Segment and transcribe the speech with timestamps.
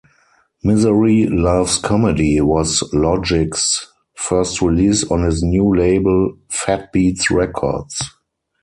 [0.63, 3.85] "Misery Loves Comedy" was Logic's
[4.15, 8.01] first release on his new label, Fatbeats Records.